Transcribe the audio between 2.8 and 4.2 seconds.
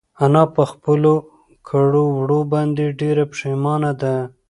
ډېره پښېمانه ده.